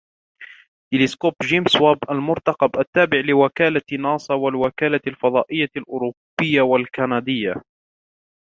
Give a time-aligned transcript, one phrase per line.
[0.93, 7.61] تلسكوب جيمس واب المرتقب التابع لوكالة ناسا و الوكالة الفضائية الأوربية والكندية